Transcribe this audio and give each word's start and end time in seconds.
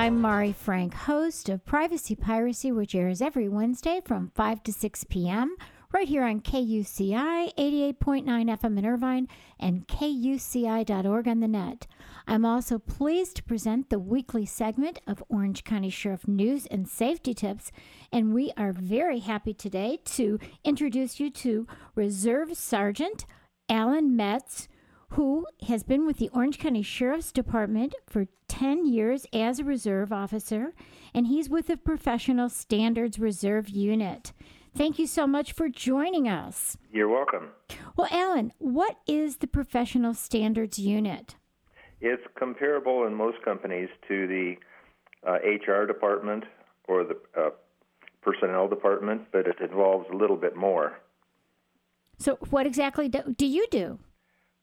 I'm 0.00 0.18
Mari 0.18 0.54
Frank, 0.54 0.94
host 0.94 1.50
of 1.50 1.66
Privacy 1.66 2.16
Piracy, 2.16 2.72
which 2.72 2.94
airs 2.94 3.20
every 3.20 3.50
Wednesday 3.50 4.00
from 4.02 4.32
5 4.34 4.62
to 4.62 4.72
6 4.72 5.04
p.m. 5.04 5.56
right 5.92 6.08
here 6.08 6.22
on 6.24 6.40
KUCI 6.40 7.54
88.9 7.54 8.24
FM 8.24 8.78
in 8.78 8.86
Irvine 8.86 9.28
and 9.58 9.86
KUCI.org 9.86 11.28
on 11.28 11.40
the 11.40 11.48
net. 11.48 11.86
I'm 12.26 12.46
also 12.46 12.78
pleased 12.78 13.36
to 13.36 13.42
present 13.42 13.90
the 13.90 13.98
weekly 13.98 14.46
segment 14.46 15.00
of 15.06 15.22
Orange 15.28 15.64
County 15.64 15.90
Sheriff 15.90 16.26
News 16.26 16.64
and 16.64 16.88
Safety 16.88 17.34
Tips, 17.34 17.70
and 18.10 18.32
we 18.32 18.54
are 18.56 18.72
very 18.72 19.18
happy 19.18 19.52
today 19.52 19.98
to 20.06 20.38
introduce 20.64 21.20
you 21.20 21.28
to 21.28 21.66
Reserve 21.94 22.56
Sergeant 22.56 23.26
Allan 23.68 24.16
Metz 24.16 24.66
who 25.10 25.46
has 25.66 25.82
been 25.82 26.06
with 26.06 26.18
the 26.18 26.30
Orange 26.32 26.58
County 26.58 26.82
Sheriff's 26.82 27.32
Department 27.32 27.94
for 28.06 28.26
10 28.48 28.86
years 28.86 29.26
as 29.32 29.58
a 29.58 29.64
reserve 29.64 30.12
officer, 30.12 30.72
and 31.12 31.26
he's 31.26 31.48
with 31.48 31.66
the 31.66 31.76
Professional 31.76 32.48
Standards 32.48 33.18
Reserve 33.18 33.68
Unit. 33.68 34.32
Thank 34.76 35.00
you 35.00 35.06
so 35.06 35.26
much 35.26 35.52
for 35.52 35.68
joining 35.68 36.28
us. 36.28 36.76
You're 36.92 37.08
welcome. 37.08 37.48
Well, 37.96 38.06
Allan, 38.12 38.52
what 38.58 38.98
is 39.06 39.38
the 39.38 39.48
Professional 39.48 40.14
Standards 40.14 40.78
Unit? 40.78 41.34
It's 42.00 42.22
comparable 42.38 43.04
in 43.06 43.14
most 43.14 43.42
companies 43.42 43.88
to 44.06 44.26
the 44.28 44.54
uh, 45.26 45.38
HR 45.42 45.86
department 45.86 46.44
or 46.86 47.04
the 47.04 47.16
uh, 47.36 47.50
personnel 48.22 48.68
department, 48.68 49.22
but 49.32 49.46
it 49.46 49.56
involves 49.60 50.06
a 50.12 50.16
little 50.16 50.36
bit 50.36 50.56
more. 50.56 51.00
So, 52.18 52.38
what 52.50 52.66
exactly 52.66 53.08
do, 53.08 53.34
do 53.36 53.46
you 53.46 53.66
do? 53.70 53.98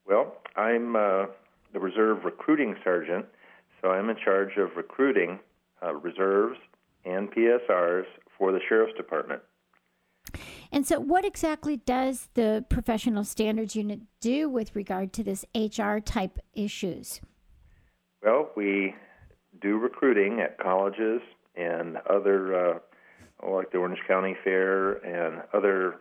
Well, 0.08 0.38
I'm 0.56 0.96
uh, 0.96 1.26
the 1.74 1.80
reserve 1.80 2.24
recruiting 2.24 2.76
sergeant, 2.84 3.26
so 3.82 3.90
I'm 3.90 4.10
in 4.10 4.16
charge 4.24 4.58
of 4.58 4.76
recruiting 4.78 5.40
uh, 5.84 5.94
reserves 5.96 6.58
and 7.06 7.30
PSRs 7.32 8.06
for 8.38 8.52
the 8.52 8.60
sheriff's 8.68 8.96
department. 8.96 9.42
And 10.72 10.86
so, 10.86 11.00
what 11.00 11.26
exactly 11.26 11.78
does 11.78 12.30
the 12.34 12.66
professional 12.70 13.24
standards 13.24 13.76
unit 13.76 14.02
do 14.20 14.50
with 14.50 14.76
regard 14.76 15.14
to 15.14 15.24
this 15.24 15.46
HR 15.56 15.98
type 15.98 16.40
issues? 16.54 17.22
Well, 18.24 18.50
we 18.56 18.96
do 19.62 19.78
recruiting 19.78 20.40
at 20.42 20.58
colleges 20.58 21.22
and 21.56 21.98
other, 22.10 22.72
uh, 22.72 22.80
like 23.50 23.72
the 23.72 23.78
Orange 23.78 24.00
County 24.08 24.36
Fair 24.44 24.94
and 24.94 25.42
other 25.54 25.96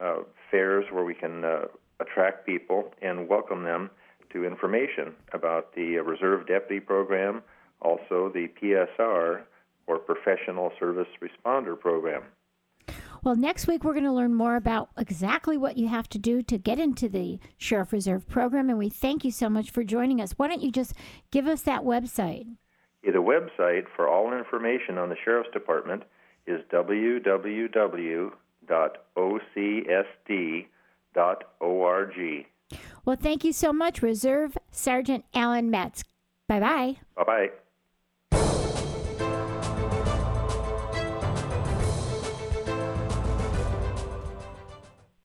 uh, 0.00 0.22
fairs 0.50 0.84
where 0.90 1.04
we 1.04 1.14
can 1.14 1.44
uh, 1.44 1.64
attract 2.10 2.46
people 2.46 2.92
and 3.02 3.28
welcome 3.28 3.62
them 3.64 3.90
to 4.32 4.44
information 4.44 5.14
about 5.32 5.74
the 5.74 5.98
uh, 5.98 6.02
Reserve 6.02 6.46
Deputy 6.46 6.80
Program, 6.80 7.42
also 7.80 8.30
the 8.32 8.48
PSR 8.60 9.42
or 9.86 9.98
Professional 9.98 10.72
Service 10.78 11.08
Responder 11.20 11.78
Program. 11.78 12.22
Well, 13.22 13.36
next 13.36 13.66
week 13.66 13.84
we're 13.84 13.92
going 13.92 14.04
to 14.04 14.12
learn 14.12 14.34
more 14.34 14.56
about 14.56 14.88
exactly 14.96 15.58
what 15.58 15.76
you 15.76 15.88
have 15.88 16.08
to 16.10 16.18
do 16.18 16.42
to 16.42 16.56
get 16.56 16.78
into 16.78 17.08
the 17.08 17.38
Sheriff 17.58 17.92
Reserve 17.92 18.26
program, 18.28 18.70
and 18.70 18.78
we 18.78 18.88
thank 18.88 19.24
you 19.24 19.30
so 19.30 19.50
much 19.50 19.70
for 19.70 19.84
joining 19.84 20.20
us. 20.20 20.32
Why 20.36 20.48
don't 20.48 20.62
you 20.62 20.70
just 20.72 20.94
give 21.30 21.46
us 21.46 21.62
that 21.62 21.82
website? 21.82 22.46
The 23.02 23.12
website 23.12 23.84
for 23.94 24.08
all 24.08 24.32
information 24.32 24.96
on 24.96 25.10
the 25.10 25.16
Sheriff's 25.22 25.50
Department 25.52 26.04
is 26.46 26.60
www.ocsd.org. 26.72 28.30
Well, 33.04 33.16
thank 33.16 33.44
you 33.44 33.52
so 33.52 33.72
much, 33.72 34.02
Reserve 34.02 34.56
Sergeant 34.70 35.24
Allan 35.34 35.70
Metz. 35.70 36.04
Bye 36.48 36.60
bye. 36.60 36.96
Bye 37.16 37.24
bye. 37.24 37.50